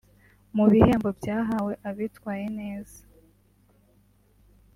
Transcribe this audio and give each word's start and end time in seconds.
Mu 0.55 0.65
bihembo 0.71 1.09
byahawe 1.19 1.73
abitwaye 1.89 2.45
neza 2.59 2.99